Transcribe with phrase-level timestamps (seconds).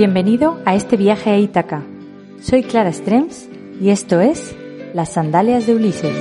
[0.00, 1.82] Bienvenido a este viaje a Ítaca.
[2.40, 3.50] Soy Clara Strems
[3.82, 4.56] y esto es
[4.94, 6.16] Las Sandalias de Ulises.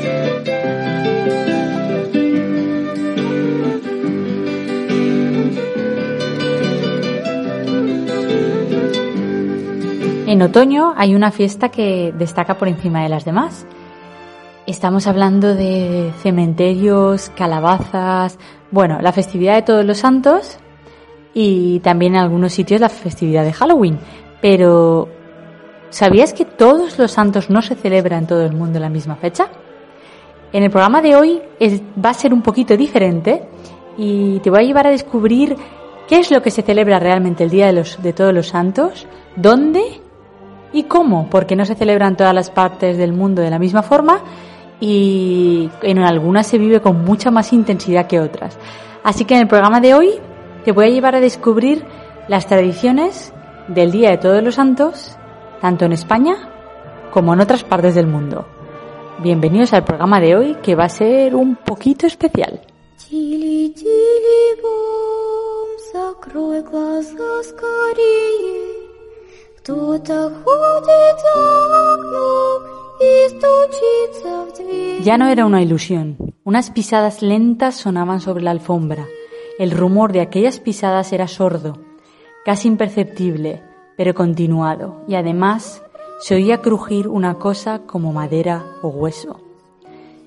[10.27, 13.65] En otoño hay una fiesta que destaca por encima de las demás.
[14.67, 18.39] Estamos hablando de cementerios, calabazas,
[18.71, 20.59] bueno, la festividad de todos los santos
[21.41, 23.97] y también en algunos sitios la festividad de Halloween.
[24.41, 25.07] Pero,
[25.89, 29.15] ¿sabías que todos los santos no se celebran en todo el mundo en la misma
[29.15, 29.47] fecha?
[30.51, 31.41] En el programa de hoy
[32.03, 33.43] va a ser un poquito diferente
[33.97, 35.55] y te voy a llevar a descubrir
[36.09, 39.07] qué es lo que se celebra realmente el Día de, los, de Todos los Santos,
[39.37, 40.01] dónde
[40.73, 44.19] y cómo, porque no se celebran todas las partes del mundo de la misma forma
[44.81, 48.57] y en algunas se vive con mucha más intensidad que otras.
[49.05, 50.19] Así que en el programa de hoy
[50.63, 51.85] te voy a llevar a descubrir
[52.27, 53.33] las tradiciones
[53.67, 55.17] del Día de Todos los Santos,
[55.61, 56.35] tanto en España
[57.11, 58.45] como en otras partes del mundo.
[59.19, 62.61] Bienvenidos al programa de hoy que va a ser un poquito especial.
[75.03, 76.17] Ya no era una ilusión.
[76.43, 79.07] Unas pisadas lentas sonaban sobre la alfombra.
[79.59, 81.79] El rumor de aquellas pisadas era sordo,
[82.45, 83.61] casi imperceptible,
[83.97, 85.83] pero continuado, y además
[86.21, 89.41] se oía crujir una cosa como madera o hueso.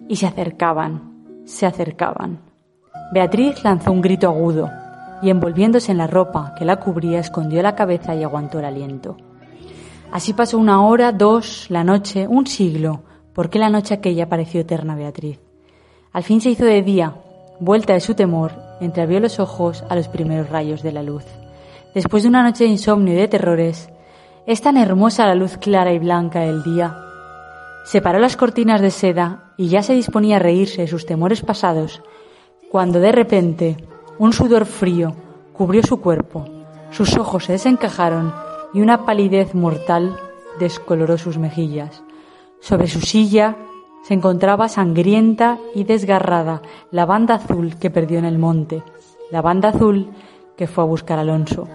[0.06, 2.40] Y se acercaban, se acercaban.
[3.14, 4.68] Beatriz lanzó un grito agudo,
[5.22, 9.16] y envolviéndose en la ropa que la cubría, escondió la cabeza y aguantó el aliento.
[10.12, 13.00] Así pasó una hora, dos, la noche, un siglo,
[13.32, 15.40] porque la noche aquella pareció eterna Beatriz.
[16.12, 17.14] Al fin se hizo de día,
[17.60, 21.24] vuelta de su temor, entreabrió los ojos a los primeros rayos de la luz.
[21.94, 23.88] Después de una noche de insomnio y de terrores,
[24.46, 26.96] es tan hermosa la luz clara y blanca del día.
[27.84, 32.02] Separó las cortinas de seda y ya se disponía a reírse de sus temores pasados,
[32.70, 33.76] cuando de repente
[34.18, 35.14] un sudor frío
[35.52, 36.46] cubrió su cuerpo,
[36.90, 38.34] sus ojos se desencajaron
[38.74, 40.16] y una palidez mortal
[40.58, 42.02] descoloró sus mejillas.
[42.60, 43.56] Sobre su silla
[44.02, 48.82] se encontraba sangrienta y desgarrada la banda azul que perdió en el monte,
[49.30, 50.08] la banda azul
[50.56, 51.68] que fue a buscar Alonso.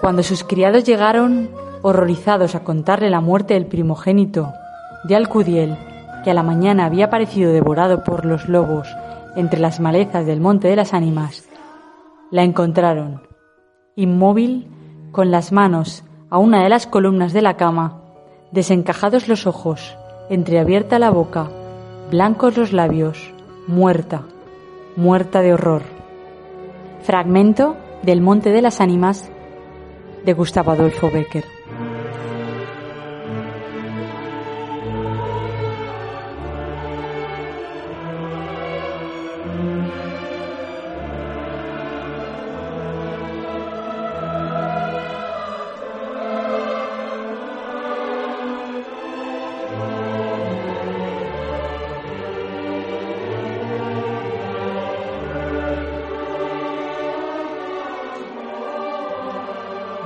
[0.00, 1.50] Cuando sus criados llegaron,
[1.82, 4.52] horrorizados a contarle la muerte del primogénito
[5.04, 5.76] de Alcudiel,
[6.24, 8.88] que a la mañana había aparecido devorado por los lobos
[9.36, 11.48] entre las malezas del monte de las ánimas,
[12.30, 13.22] la encontraron,
[13.94, 14.68] inmóvil
[15.12, 18.02] con las manos a una de las columnas de la cama,
[18.50, 19.96] desencajados los ojos,
[20.30, 21.48] entreabierta la boca,
[22.10, 23.32] blancos los labios,
[23.66, 24.22] muerta,
[24.96, 25.82] muerta de horror.
[27.02, 29.30] Fragmento del Monte de las Ánimas
[30.24, 31.57] de Gustavo Adolfo Becker.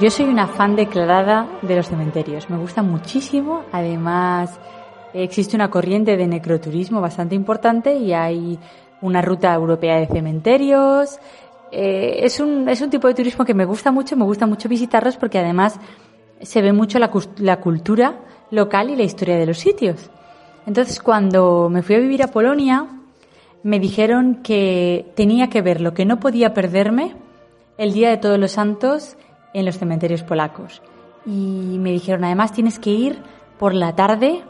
[0.02, 2.50] Yo soy una fan declarada de los cementerios.
[2.50, 3.62] Me gusta muchísimo.
[3.70, 4.58] Además,
[5.14, 8.58] existe una corriente de necroturismo bastante importante y hay
[9.00, 11.20] una ruta europea de cementerios.
[11.70, 14.68] Eh, es, un, es un tipo de turismo que me gusta mucho, me gusta mucho
[14.68, 15.78] visitarlos porque además
[16.40, 18.16] se ve mucho la, cultura
[18.50, 20.10] local y la historia de los sitios.
[20.66, 22.88] Entonces, cuando me fui a vivir a Polonia,
[23.62, 27.14] me dijeron que tenía que ver lo que no podía perderme
[27.78, 29.16] el Día de Todos los Santos
[29.54, 30.82] en los cementerios polacos.
[31.24, 33.22] Y me dijeron, además tienes que ir
[33.58, 34.42] por la tarde,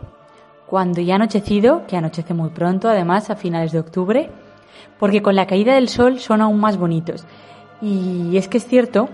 [0.67, 4.31] cuando ya ha anochecido, que anochece muy pronto, además a finales de octubre,
[4.99, 7.27] porque con la caída del sol son aún más bonitos.
[7.83, 9.09] Y es que es cierto,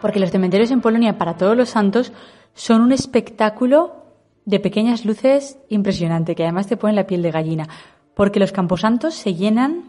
[0.00, 2.12] porque los cementerios en Polonia para todos los santos
[2.54, 3.96] son un espectáculo
[4.44, 7.68] de pequeñas luces impresionante, que además te ponen la piel de gallina,
[8.14, 9.84] porque los camposantos se llenan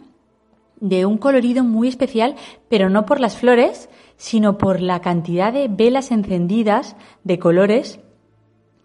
[0.80, 2.36] de un colorido muy especial,
[2.70, 8.00] pero no por las flores, sino por la cantidad de velas encendidas de colores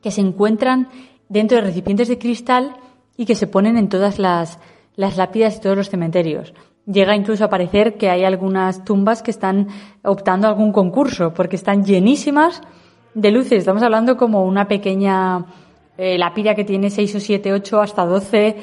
[0.02, 0.88] que se encuentran
[1.28, 2.76] dentro de recipientes de cristal
[3.16, 4.58] y que se ponen en todas las,
[4.96, 6.54] las lápidas y todos los cementerios.
[6.86, 9.68] Llega incluso a parecer que hay algunas tumbas que están
[10.02, 12.62] optando algún concurso, porque están llenísimas
[13.14, 13.58] de luces.
[13.58, 15.44] Estamos hablando como una pequeña
[15.98, 18.56] eh, lápida que tiene 6 o 7, 8, hasta 12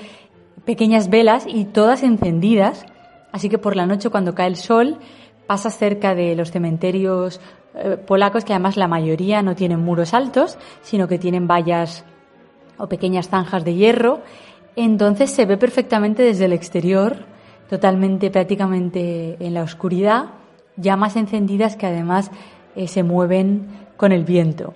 [0.66, 2.86] pequeñas velas y todas encendidas.
[3.32, 4.98] Así que por la noche cuando cae el sol,
[5.48, 7.40] pasas cerca de los cementerios
[7.76, 12.06] eh, polacos, que además la mayoría no tienen muros altos, sino que tienen vallas
[12.78, 14.22] o pequeñas zanjas de hierro,
[14.76, 17.18] entonces se ve perfectamente desde el exterior,
[17.70, 20.26] totalmente prácticamente en la oscuridad,
[20.78, 22.32] llamas encendidas que además
[22.76, 24.74] eh, se mueven con el viento.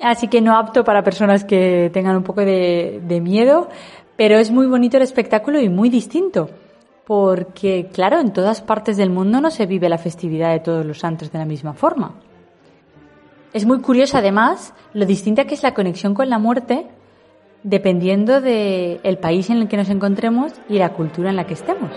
[0.00, 3.68] Así que no apto para personas que tengan un poco de miedo,
[4.16, 6.48] pero es muy bonito el espectáculo y muy distinto
[7.06, 10.98] porque, claro, en todas partes del mundo no se vive la festividad de todos los
[10.98, 12.14] santos de la misma forma.
[13.52, 16.86] Es muy curioso, además, lo distinta que es la conexión con la muerte
[17.62, 21.90] dependiendo del país en el que nos encontremos y la cultura en la que estemos.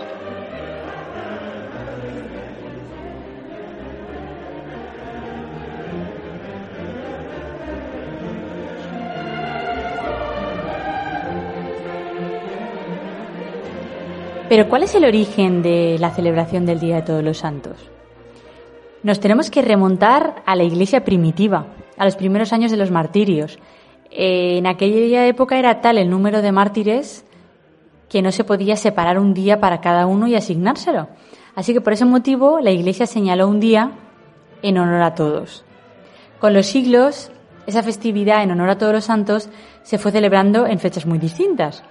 [14.48, 17.90] Pero ¿cuál es el origen de la celebración del Día de Todos los Santos?
[19.02, 21.66] Nos tenemos que remontar a la iglesia primitiva,
[21.96, 23.58] a los primeros años de los martirios.
[24.10, 27.24] En aquella época era tal el número de mártires
[28.08, 31.08] que no se podía separar un día para cada uno y asignárselo.
[31.56, 33.92] Así que por ese motivo la iglesia señaló un día
[34.62, 35.64] en honor a todos.
[36.38, 37.32] Con los siglos,
[37.66, 39.48] esa festividad en honor a todos los santos
[39.82, 41.82] se fue celebrando en fechas muy distintas.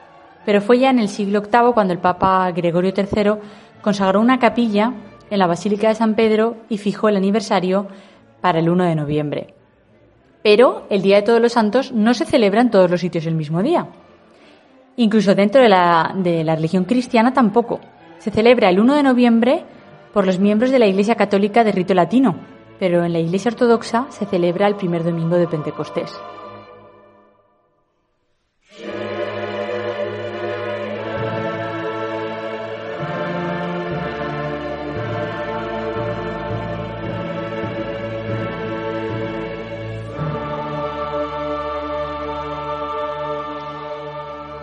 [0.46, 3.34] Pero fue ya en el siglo VIII cuando el Papa Gregorio III
[3.82, 4.94] consagró una capilla
[5.30, 7.88] en la Basílica de San Pedro y fijó el aniversario
[8.42, 9.54] para el 1 de noviembre.
[10.44, 13.34] Pero el Día de Todos los Santos no se celebra en todos los sitios el
[13.34, 13.88] mismo día.
[14.98, 17.80] Incluso dentro de la, de la religión cristiana tampoco.
[18.20, 19.66] Se celebra el 1 de noviembre
[20.14, 22.36] por los miembros de la Iglesia Católica de rito latino,
[22.80, 26.16] pero en la Iglesia Ortodoxa se celebra el primer domingo de Pentecostés.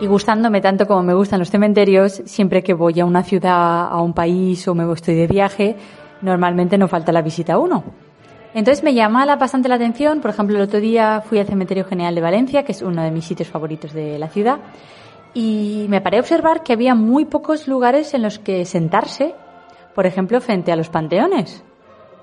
[0.02, 4.02] Y gustándome tanto como me gustan los cementerios, siempre que voy a una ciudad, a
[4.02, 5.76] un país o me estoy de viaje,
[6.22, 7.84] normalmente no falta la visita a uno.
[8.52, 12.12] Entonces me llama bastante la atención, por ejemplo, el otro día fui al Cementerio General
[12.16, 14.58] de Valencia, que es uno de mis sitios favoritos de la ciudad,
[15.34, 19.37] y me paré a observar que había muy pocos lugares en los que sentarse,
[19.94, 21.62] por ejemplo, frente a los panteones,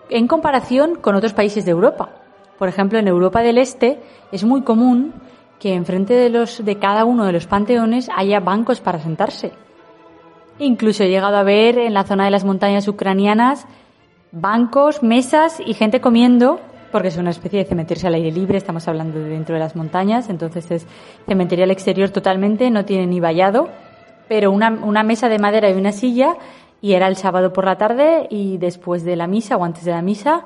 [0.09, 2.09] en comparación con otros países de Europa.
[2.57, 4.01] Por ejemplo, en Europa del Este
[4.33, 5.13] es muy común
[5.59, 9.51] que enfrente de, los, de cada uno de los panteones haya bancos para sentarse.
[10.57, 13.67] Incluso he llegado a ver en la zona de las montañas ucranianas
[14.31, 16.59] bancos, mesas y gente comiendo,
[16.91, 19.75] porque es una especie de cementerio al aire libre, estamos hablando de dentro de las
[19.75, 20.87] montañas, entonces es
[21.25, 23.69] cementerio al exterior totalmente, no tiene ni vallado,
[24.27, 26.35] pero una, una mesa de madera y una silla,
[26.81, 29.91] y era el sábado por la tarde y después de la misa o antes de
[29.91, 30.45] la misa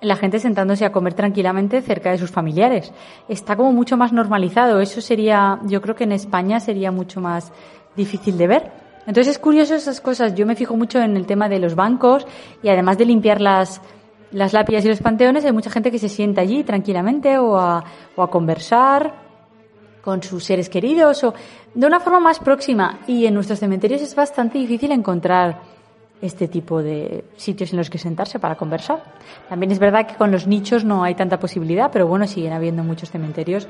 [0.00, 2.92] la gente sentándose a comer tranquilamente cerca de sus familiares.
[3.28, 4.80] Está como mucho más normalizado.
[4.80, 7.52] Eso sería, yo creo que en España sería mucho más
[7.96, 8.72] difícil de ver.
[9.06, 10.34] Entonces es curioso esas cosas.
[10.34, 12.26] Yo me fijo mucho en el tema de los bancos
[12.62, 13.80] y además de limpiar las,
[14.30, 17.84] las lápidas y los panteones, hay mucha gente que se sienta allí tranquilamente o a,
[18.16, 19.30] o a conversar
[20.00, 21.34] con sus seres queridos o
[21.74, 23.00] de una forma más próxima.
[23.06, 25.79] Y en nuestros cementerios es bastante difícil encontrar
[26.22, 29.02] este tipo de sitios en los que sentarse para conversar.
[29.48, 32.84] También es verdad que con los nichos no hay tanta posibilidad, pero bueno, siguen habiendo
[32.84, 33.66] muchos cementerios,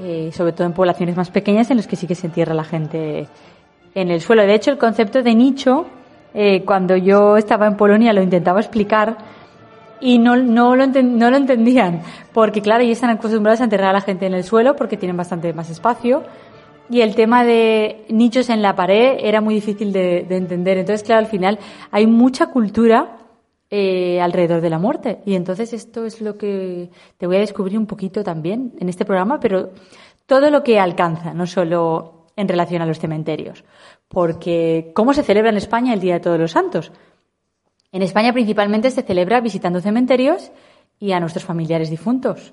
[0.00, 2.64] eh, sobre todo en poblaciones más pequeñas, en los que sí que se entierra la
[2.64, 3.28] gente
[3.94, 4.42] en el suelo.
[4.42, 5.86] De hecho, el concepto de nicho,
[6.34, 9.16] eh, cuando yo estaba en Polonia lo intentaba explicar
[10.00, 13.92] y no, no, lo no lo entendían, porque claro, ellos están acostumbrados a enterrar a
[13.94, 16.22] la gente en el suelo porque tienen bastante más espacio
[16.90, 20.78] y el tema de nichos en la pared era muy difícil de, entender.
[20.78, 21.58] Entonces, claro, al final
[21.90, 23.18] hay mucha cultura
[23.70, 25.20] eh, alrededor de la muerte.
[25.26, 29.04] Y entonces esto es lo que te voy a descubrir un poquito también en este
[29.04, 29.70] programa, pero
[30.26, 33.64] todo lo que alcanza, no solo en relación a los cementerios.
[34.08, 36.92] Porque, ¿cómo se celebra en España el Día de Todos los Santos?
[37.92, 40.52] En España principalmente se celebra visitando cementerios
[40.98, 42.52] y a nuestros familiares difuntos.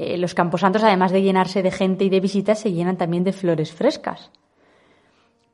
[0.00, 3.32] Eh, los camposantos, además de llenarse de gente y de visitas, se llenan también de
[3.32, 4.30] flores frescas.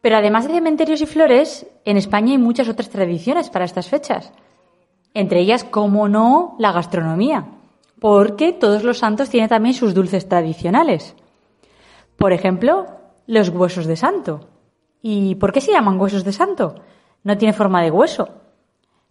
[0.03, 4.35] Pero además de cementerios y flores, en España hay muchas otras tradiciones para estas fechas.
[5.15, 7.47] Entre ellas, como no, la gastronomía,
[8.01, 11.15] porque todos los santos tienen también sus dulces tradicionales.
[12.19, 12.87] Por ejemplo,
[13.27, 14.41] los huesos de santo.
[15.01, 16.75] ¿Y por qué se llaman huesos de santo?
[17.23, 18.29] No tiene forma de hueso.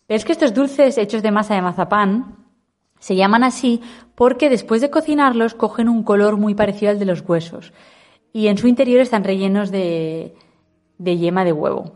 [0.08, 2.43] es que estos dulces hechos de masa de mazapán
[3.04, 3.82] se llaman así
[4.16, 7.74] porque después de cocinarlos cogen un color muy parecido al de los huesos
[8.32, 10.34] y en su interior están rellenos de,
[11.00, 11.92] yema de huevo.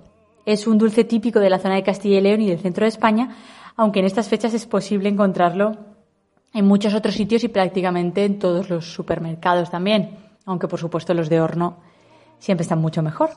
[0.45, 2.89] Es un dulce típico de la zona de Castilla y León y del centro de
[2.89, 3.37] España,
[3.77, 5.77] aunque en estas fechas es posible encontrarlo
[6.53, 10.09] en muchos otros sitios y prácticamente en todos los supermercados también,
[10.45, 11.77] aunque por supuesto los de horno
[12.37, 13.29] siempre están mucho mejor.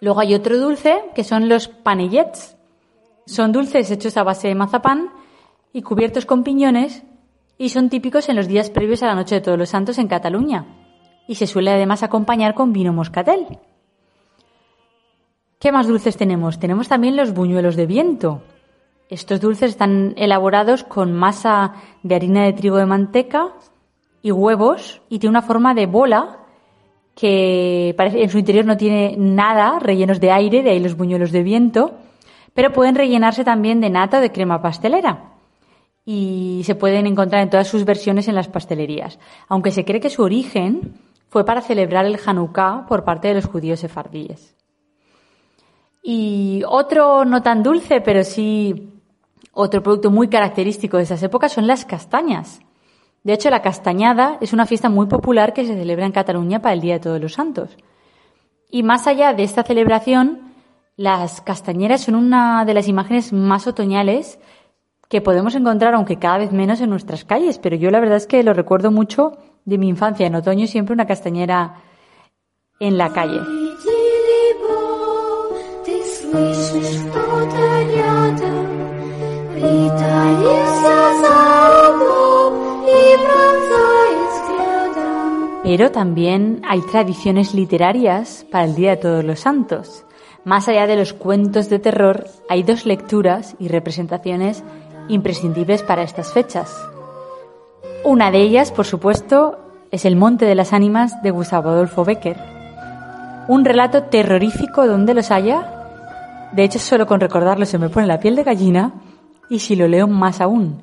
[0.00, 2.56] Luego hay otro dulce que son los panellets.
[3.26, 5.23] Son dulces hechos a base de mazapán
[5.74, 7.02] y cubiertos con piñones
[7.58, 10.06] y son típicos en los días previos a la Noche de Todos los Santos en
[10.06, 10.66] Cataluña
[11.26, 13.58] y se suele además acompañar con vino moscatel.
[15.58, 16.60] ¿Qué más dulces tenemos?
[16.60, 18.42] Tenemos también los buñuelos de viento.
[19.08, 23.54] Estos dulces están elaborados con masa de harina de trigo de manteca
[24.22, 26.38] y huevos y tiene una forma de bola
[27.16, 31.42] que en su interior no tiene nada, rellenos de aire, de ahí los buñuelos de
[31.42, 31.94] viento,
[32.54, 35.33] pero pueden rellenarse también de nata o de crema pastelera
[36.04, 39.18] y se pueden encontrar en todas sus versiones en las pastelerías,
[39.48, 40.94] aunque se cree que su origen
[41.28, 44.54] fue para celebrar el Hanukkah por parte de los judíos sefardíes.
[46.02, 48.90] Y otro no tan dulce, pero sí
[49.52, 52.60] otro producto muy característico de esas épocas son las castañas.
[53.22, 56.74] De hecho, la castañada es una fiesta muy popular que se celebra en Cataluña para
[56.74, 57.70] el Día de Todos los Santos.
[58.70, 60.52] Y más allá de esta celebración,
[60.96, 64.38] las castañeras son una de las imágenes más otoñales
[65.08, 68.26] que podemos encontrar, aunque cada vez menos en nuestras calles, pero yo la verdad es
[68.26, 69.32] que lo recuerdo mucho
[69.64, 70.26] de mi infancia.
[70.26, 71.76] En otoño siempre una castañera
[72.80, 73.40] en la calle.
[85.62, 90.04] Pero también hay tradiciones literarias para el Día de Todos los Santos.
[90.44, 94.62] Más allá de los cuentos de terror, hay dos lecturas y representaciones
[95.08, 96.74] imprescindibles para estas fechas.
[98.04, 99.58] Una de ellas, por supuesto,
[99.90, 102.36] es El Monte de las Ánimas de Gustavo Adolfo Becker.
[103.48, 106.50] Un relato terrorífico donde los haya.
[106.52, 108.92] De hecho, solo con recordarlo se me pone la piel de gallina
[109.48, 110.82] y si lo leo más aún.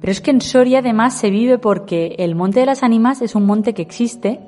[0.00, 3.34] Pero es que en Soria además se vive porque el Monte de las Ánimas es
[3.34, 4.40] un monte que existe,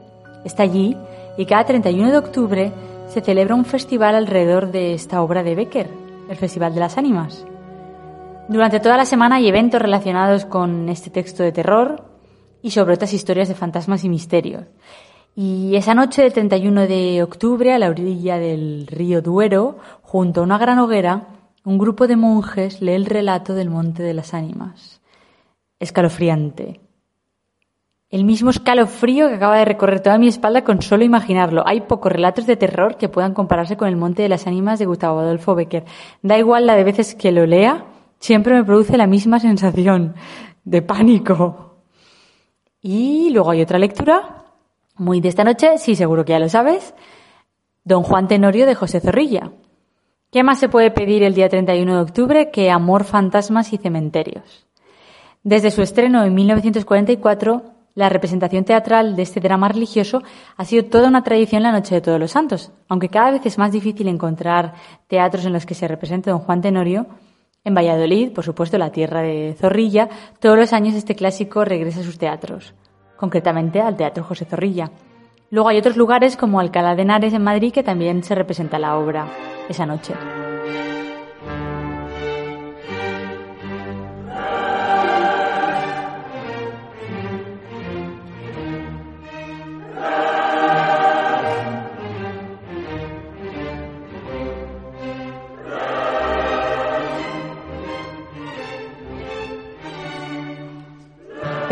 [0.45, 0.97] está allí
[1.37, 2.73] y cada 31 de octubre
[3.09, 5.89] se celebra un festival alrededor de esta obra de Becker,
[6.31, 7.45] el Festival de las Ánimas.
[8.49, 12.05] Durante toda la semana hay eventos relacionados con este texto de terror
[12.61, 14.65] y sobre otras historias de fantasmas y misterios.
[15.35, 20.45] Y esa noche del 31 de octubre, a la orilla del río Duero, junto a
[20.45, 21.29] una gran hoguera,
[21.65, 25.01] un grupo de monjes lee el relato del Monte de las Ánimas.
[25.79, 26.81] Escalofriante.
[28.11, 31.63] El mismo escalofrío que acaba de recorrer toda mi espalda con solo imaginarlo.
[31.67, 34.85] Hay pocos relatos de terror que puedan compararse con el Monte de las Ánimas de
[34.85, 35.85] Gustavo Adolfo Becker.
[36.21, 37.87] Da igual la de veces que lo lea,
[38.23, 40.15] siempre me produce la misma sensación
[40.65, 41.83] de pánico.
[42.81, 44.45] Y luego hay otra lectura,
[44.97, 46.95] muy de esta noche, sí, seguro que ya lo sabes,
[47.85, 49.51] Don Juan Tenorio de José Zorrilla.
[50.31, 54.67] ¿Qué más se puede pedir el día 31 de octubre que amor, fantasmas y cementerios?
[55.43, 57.63] Desde su estreno en 1944,
[57.95, 60.23] la representación teatral de este drama religioso
[60.57, 63.59] ha sido toda una tradición la Noche de Todos los Santos, aunque cada vez es
[63.59, 64.75] más difícil encontrar
[65.09, 67.09] teatros en los que se represente Don Juan Tenorio
[67.65, 70.09] en Valladolid, por supuesto, la tierra de Zorrilla,
[70.41, 72.75] todos los años este clásico regresa a sus teatros,
[73.17, 74.91] concretamente al Teatro José Zorrilla.
[75.51, 78.97] Luego hay otros lugares como Alcalá de Henares en Madrid que también se representa la
[78.97, 79.27] obra
[79.69, 80.15] esa noche.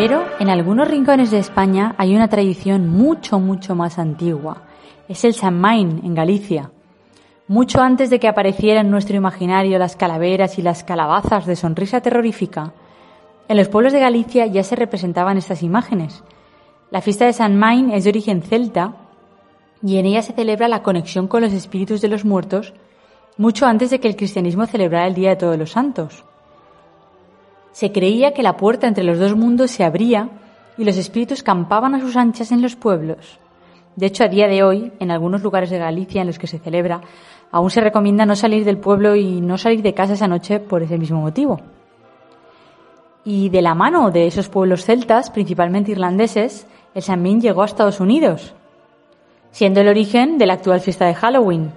[0.02, 4.62] Pero en algunos rincones de España hay una tradición mucho, mucho más antigua.
[5.10, 6.70] Es el Samhain en Galicia.
[7.48, 12.00] Mucho antes de que aparecieran en nuestro imaginario las calaveras y las calabazas de sonrisa
[12.00, 12.72] terrorífica,
[13.46, 16.24] en los pueblos de Galicia ya se representaban estas imágenes.
[16.90, 18.94] La fiesta de Samhain es de origen celta
[19.82, 22.72] y en ella se celebra la conexión con los espíritus de los muertos
[23.36, 26.24] mucho antes de que el cristianismo celebrara el Día de Todos los Santos.
[27.72, 30.28] Se creía que la puerta entre los dos mundos se abría
[30.76, 33.38] y los espíritus campaban a sus anchas en los pueblos.
[33.96, 36.58] De hecho, a día de hoy, en algunos lugares de Galicia en los que se
[36.58, 37.00] celebra,
[37.50, 40.82] aún se recomienda no salir del pueblo y no salir de casa esa noche por
[40.82, 41.60] ese mismo motivo.
[43.24, 48.00] Y de la mano de esos pueblos celtas, principalmente irlandeses, el Samhain llegó a Estados
[48.00, 48.54] Unidos,
[49.50, 51.72] siendo el origen de la actual fiesta de Halloween,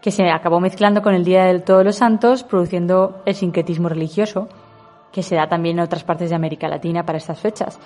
[0.00, 4.48] que se acabó mezclando con el Día de Todos los Santos, produciendo el sincretismo religioso,
[5.16, 7.80] que se da también en otras partes de América Latina para estas fechas.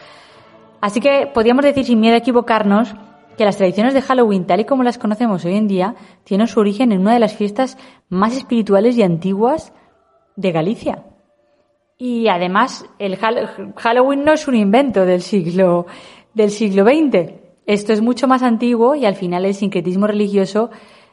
[0.80, 2.92] Así que podríamos decir sin miedo a equivocarnos
[3.38, 5.94] que las tradiciones de Halloween, tal y como las conocemos hoy en día,
[6.25, 9.72] tienen su origen en una de las fiestas más espirituales y antiguas
[10.34, 11.04] de Galicia.
[11.99, 15.87] Y además, el Halloween no es un invento del siglo,
[16.34, 17.30] del siglo XX.
[17.64, 20.70] Esto es mucho más antiguo y al final el sincretismo religioso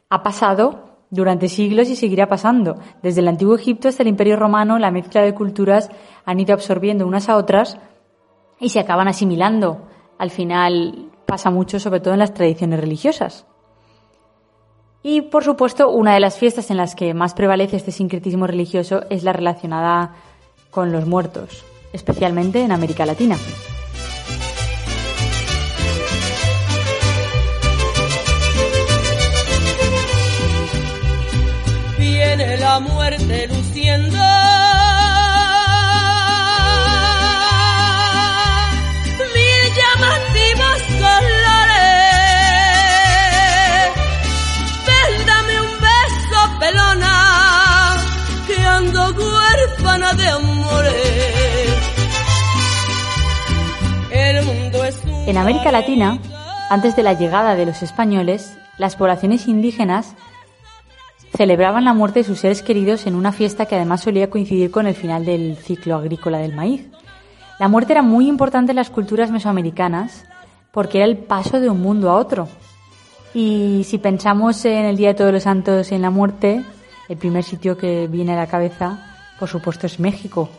[0.09, 2.77] ha pasado durante siglos y seguirá pasando.
[3.01, 5.89] Desde el antiguo Egipto hasta el Imperio Romano, la mezcla de culturas
[6.25, 7.77] han ido absorbiendo unas a otras
[8.59, 9.87] y se acaban asimilando.
[10.17, 13.45] Al final pasa mucho, sobre todo en las tradiciones religiosas.
[15.03, 19.01] Y, por supuesto, una de las fiestas en las que más prevalece este sincretismo religioso
[19.09, 20.15] es la relacionada
[20.71, 23.37] con los muertos, especialmente en América Latina.
[32.77, 34.17] La muerte luciendo.
[55.25, 56.19] En América Latina,
[56.69, 60.15] antes de la llegada de los españoles, las poblaciones indígenas
[61.38, 64.88] celebraban la muerte de sus seres queridos en una fiesta que además solía coincidir con
[64.88, 66.88] el final del ciclo agrícola del maíz.
[67.60, 70.25] La muerte era muy importante en las culturas mesoamericanas
[70.72, 72.48] porque era el paso de un mundo a otro.
[73.36, 76.63] Y si pensamos en el Día de Todos los Santos y en la muerte,
[77.08, 80.50] el primer sitio que viene a la cabeza, por supuesto, es México,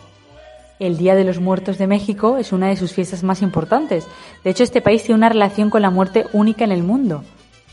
[0.78, 4.06] el Día de los Muertos de México es una de sus fiestas más importantes.
[4.44, 7.24] De hecho, este país tiene una relación con la muerte única en el mundo.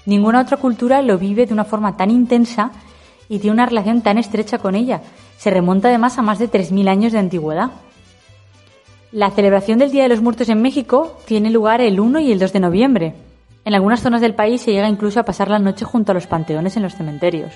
[0.08, 2.72] Ninguna otra cultura lo vive de una forma tan intensa
[3.30, 5.02] y tiene una relación tan estrecha con ella.
[5.38, 7.72] Se remonta además a más de 3.000 años de antigüedad.
[9.12, 12.40] La celebración del Día de los Muertos en México tiene lugar el 1 y el
[12.40, 13.16] 2 de noviembre.
[13.64, 16.28] En algunas zonas del país se llega incluso a pasar la noche junto a los
[16.28, 17.54] panteones en los cementerios.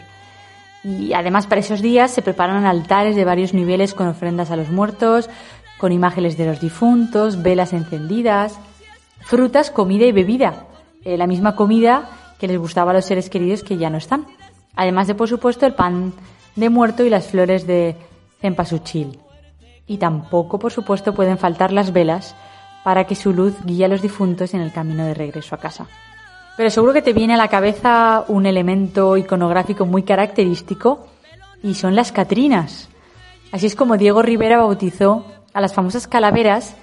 [0.84, 4.70] Y además para esos días se preparan altares de varios niveles con ofrendas a los
[4.70, 5.30] muertos,
[5.78, 8.58] con imágenes de los difuntos, velas encendidas,
[9.22, 10.66] frutas, comida y bebida.
[11.04, 14.26] Eh, la misma comida que les gustaba a los seres queridos que ya no están.
[14.76, 16.14] Además de, por supuesto, el pan
[16.56, 17.96] de muerto y las flores de
[18.42, 19.20] cempasúchil.
[19.88, 22.36] Y tampoco, por supuesto, pueden faltar las velas
[22.84, 25.88] para que su luz guíe a los difuntos en el camino de regreso a casa.
[26.58, 31.08] Pero seguro que te viene a la cabeza un elemento iconográfico muy característico
[31.64, 32.90] y son las Catrinas.
[33.52, 36.76] Así es como Diego Rivera bautizó a las famosas calaveras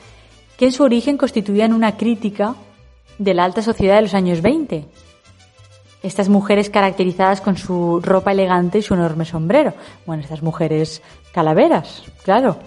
[0.57, 2.55] que en su origen constituían una crítica
[3.18, 4.87] de la alta sociedad de los años 20.
[6.02, 9.74] Estas mujeres caracterizadas con su ropa elegante y su enorme sombrero.
[10.06, 12.59] Bueno, estas mujeres calaveras, claro.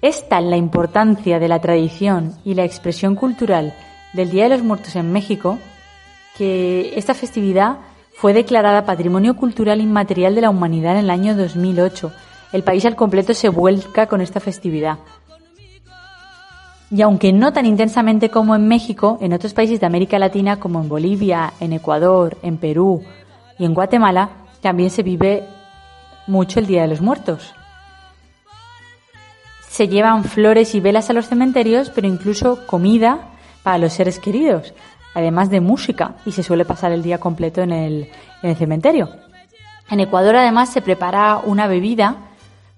[0.00, 3.74] Es la importancia de la tradición y la expresión cultural
[4.12, 5.58] del Día de los Muertos en México,
[6.36, 7.78] que esta festividad
[8.14, 12.12] fue declarada Patrimonio Cultural Inmaterial de la Humanidad en el año 2008.
[12.52, 14.98] El país al completo se vuelca con esta festividad.
[16.90, 20.80] Y aunque no tan intensamente como en México, en otros países de América Latina como
[20.80, 23.02] en Bolivia, en Ecuador, en Perú
[23.58, 24.30] y en Guatemala,
[24.62, 25.44] también se vive
[26.26, 27.54] mucho el Día de los Muertos.
[29.68, 33.32] Se llevan flores y velas a los cementerios, pero incluso comida
[33.64, 34.72] a los seres queridos,
[35.14, 38.08] además de música, y se suele pasar el día completo en el,
[38.42, 39.10] en el cementerio.
[39.90, 42.16] En Ecuador además se prepara una bebida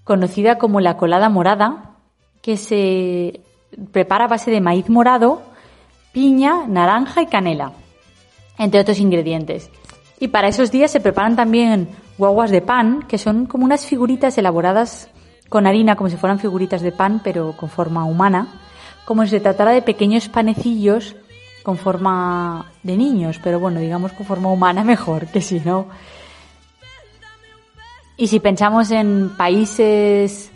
[0.03, 1.92] conocida como la colada morada,
[2.42, 3.40] que se
[3.92, 5.42] prepara a base de maíz morado,
[6.12, 7.72] piña, naranja y canela,
[8.59, 9.70] entre otros ingredientes.
[10.18, 14.37] Y para esos días se preparan también guaguas de pan, que son como unas figuritas
[14.37, 15.09] elaboradas
[15.48, 18.48] con harina, como si fueran figuritas de pan, pero con forma humana,
[19.04, 21.16] como si se tratara de pequeños panecillos
[21.62, 25.87] con forma de niños, pero bueno, digamos con forma humana mejor, que si no.
[28.16, 30.49] Y si pensamos en países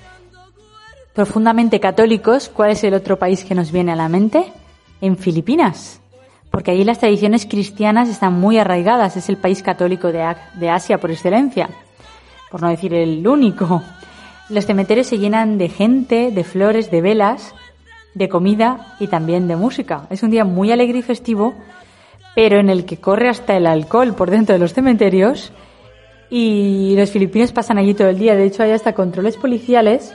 [1.15, 4.53] profundamente católicos, ¿cuál es el otro país que nos viene a la mente?
[5.01, 6.01] En Filipinas,
[6.51, 10.99] porque allí las tradiciones cristianas están muy arraigadas, es el país católico de, de Asia
[10.99, 11.71] por excelencia,
[12.51, 13.83] por no decir el único.
[14.49, 17.55] Los cementerios se llenan de gente, de flores, de velas,
[18.15, 20.07] de comida y también de música.
[20.11, 21.55] Es un día muy alegre y festivo,
[22.35, 25.53] pero en el que corre hasta el alcohol por dentro de los cementerios
[26.29, 28.35] y los filipinos pasan allí todo el día.
[28.35, 30.13] De hecho, hay hasta controles policiales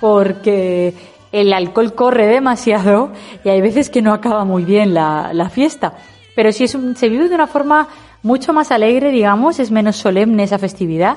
[0.00, 0.94] porque
[1.32, 3.10] el alcohol corre demasiado
[3.44, 5.94] y hay veces que no acaba muy bien la, fiesta.
[6.34, 7.88] Pero si es un, se vive de una forma
[8.22, 11.16] mucho más alegre, digamos, es menos solemne esa festividad,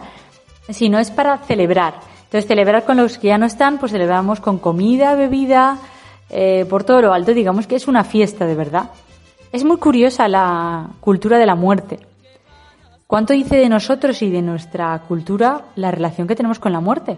[0.69, 1.95] si no es para celebrar.
[2.25, 5.77] Entonces, celebrar con los que ya no están, pues celebramos con comida, bebida,
[6.29, 8.91] eh, por todo lo alto, digamos que es una fiesta de verdad.
[9.51, 11.99] Es muy curiosa la cultura de la muerte.
[13.07, 17.17] ¿Cuánto dice de nosotros y de nuestra cultura la relación que tenemos con la muerte?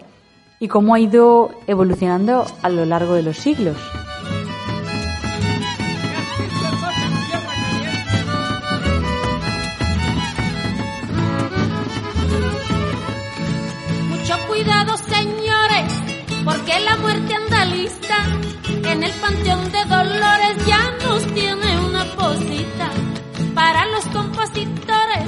[0.61, 3.75] Y cómo ha ido evolucionando a lo largo de los siglos.
[14.07, 15.91] Mucho cuidado, señores,
[16.45, 18.17] porque la muerte anda lista.
[18.83, 22.91] En el panteón de Dolores ya nos tiene una posita
[23.55, 25.25] para los compositores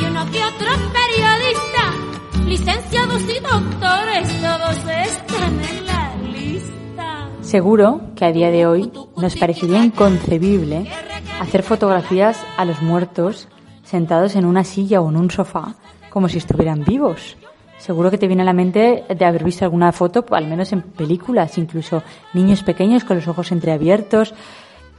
[0.00, 1.75] y uno que otro periodista,
[2.46, 7.28] licenciados y doctores, todos están en la lista.
[7.40, 10.86] Seguro que a día de hoy nos parecería inconcebible
[11.40, 13.48] hacer fotografías a los muertos
[13.82, 15.74] sentados en una silla o en un sofá
[16.08, 17.36] como si estuvieran vivos.
[17.78, 20.82] Seguro que te viene a la mente de haber visto alguna foto, al menos en
[20.82, 24.34] películas, incluso niños pequeños con los ojos entreabiertos,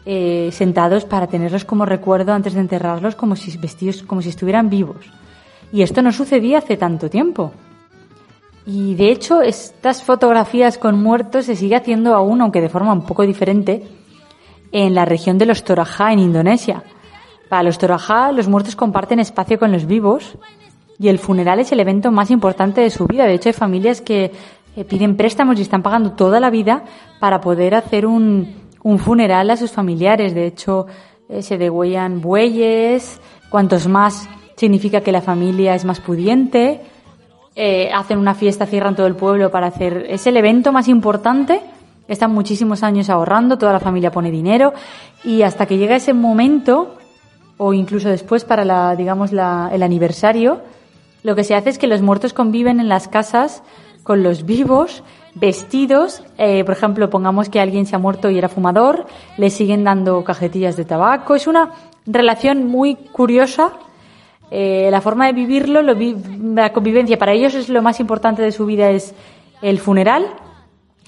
[0.06, 4.70] eh, sentados para tenerlos como recuerdo antes de enterrarlos, como si vestidos como si estuvieran
[4.70, 5.08] vivos.
[5.72, 7.52] Y esto no sucedía hace tanto tiempo.
[8.66, 13.06] Y de hecho, estas fotografías con muertos se sigue haciendo aún, aunque de forma un
[13.06, 13.88] poco diferente,
[14.72, 16.84] en la región de los Toraja, en Indonesia.
[17.50, 20.38] Para los Toraja, los muertos comparten espacio con los vivos
[21.00, 23.26] y el funeral es el evento más importante de su vida.
[23.26, 24.32] De hecho, hay familias que
[24.76, 26.84] eh, piden préstamos y están pagando toda la vida
[27.20, 30.34] para poder hacer un, un funeral a sus familiares.
[30.34, 30.88] De hecho,
[31.30, 36.82] eh, se degüellan bueyes, cuantos más significa que la familia es más pudiente.
[37.56, 40.06] Eh, hacen una fiesta, cierran todo el pueblo para hacer.
[40.10, 41.62] Es el evento más importante.
[42.10, 44.74] Están muchísimos años ahorrando, toda la familia pone dinero
[45.24, 46.96] y hasta que llega ese momento,
[47.58, 50.62] o incluso después para la, digamos, la, el aniversario,
[51.24, 53.63] lo que se hace es que los muertos conviven en las casas
[54.04, 55.04] con los vivos,
[55.36, 56.24] vestidos.
[56.38, 60.24] Eh, por ejemplo, pongamos que alguien se ha muerto y era fumador, le siguen dando
[60.24, 61.36] cajetillas de tabaco.
[61.36, 61.72] Es una
[62.06, 63.74] relación muy curiosa.
[64.50, 68.42] Eh, la forma de vivirlo, lo vi- la convivencia, para ellos es lo más importante
[68.42, 69.14] de su vida, es
[69.62, 70.26] el funeral.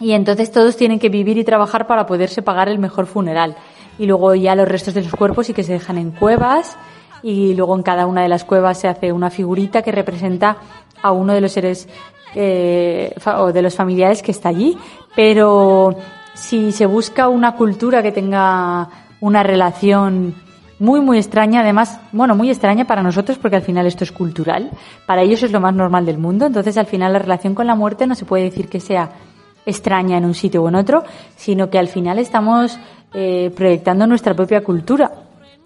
[0.01, 3.55] Y entonces todos tienen que vivir y trabajar para poderse pagar el mejor funeral.
[3.97, 6.77] Y luego ya los restos de sus cuerpos sí que se dejan en cuevas
[7.21, 10.55] y luego en cada una de las cuevas se hace una figurita que representa
[11.01, 11.89] a uno de los seres
[12.33, 14.77] eh, o de los familiares que está allí.
[15.17, 15.95] Pero
[16.33, 18.87] si se busca una cultura que tenga
[19.19, 20.33] una relación
[20.79, 24.71] muy, muy extraña, además, bueno, muy extraña para nosotros porque al final esto es cultural,
[25.05, 27.75] para ellos es lo más normal del mundo, entonces al final la relación con la
[27.75, 29.11] muerte no se puede decir que sea
[29.65, 31.03] extraña en un sitio o en otro,
[31.35, 32.79] sino que al final estamos
[33.13, 35.11] eh, proyectando nuestra propia cultura.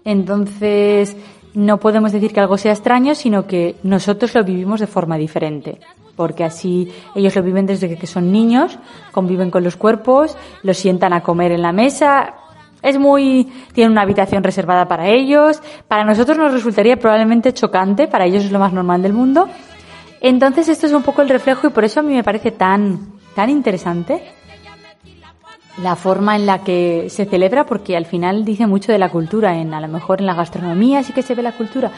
[0.04, 1.16] Entonces,
[1.54, 5.78] no podemos decir que algo sea extraño, sino que nosotros lo vivimos de forma diferente.
[6.16, 8.78] Porque así ellos lo viven desde que- son niños,
[9.12, 12.34] conviven con los cuerpos, los sientan a comer en la mesa.
[12.84, 15.62] Es muy, tienen una habitación reservada para ellos.
[15.88, 19.48] Para nosotros nos resultaría probablemente chocante, para ellos es lo más normal del mundo.
[20.20, 23.14] Entonces esto es un poco el reflejo y por eso a mí me parece tan,
[23.34, 24.22] tan interesante
[25.82, 29.56] la forma en la que se celebra, porque al final dice mucho de la cultura,
[29.56, 31.90] en a lo mejor en la gastronomía sí que se ve la cultura,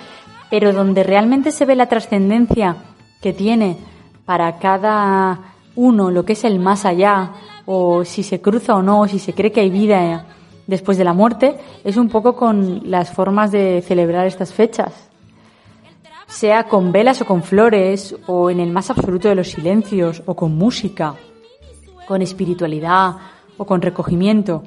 [0.49, 2.77] pero donde realmente se ve la trascendencia
[3.20, 3.77] que tiene
[4.25, 5.40] para cada
[5.75, 7.33] uno lo que es el más allá,
[7.66, 10.25] o si se cruza o no, si se cree que hay vida
[10.66, 15.07] después de la muerte, es un poco con las formas de celebrar estas fechas
[16.26, 20.35] sea con velas o con flores, o en el más absoluto de los silencios, o
[20.35, 21.14] con música,
[22.07, 23.16] con espiritualidad,
[23.57, 24.62] o con recogimiento,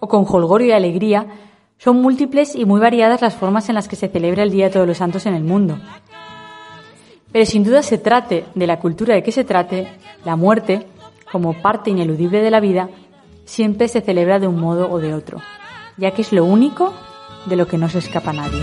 [0.00, 1.26] o con jolgorio y alegría,
[1.78, 4.72] son múltiples y muy variadas las formas en las que se celebra el Día de
[4.72, 5.78] Todos los Santos en el mundo.
[7.30, 9.88] Pero sin duda se trate de la cultura de que se trate,
[10.24, 10.86] la muerte,
[11.30, 12.88] como parte ineludible de la vida,
[13.48, 15.40] siempre se celebra de un modo o de otro,
[15.96, 16.92] ya que es lo único
[17.46, 18.62] de lo que no se escapa nadie.